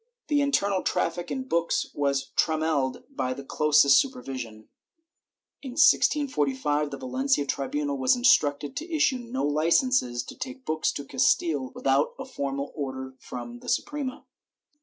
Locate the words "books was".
1.47-2.31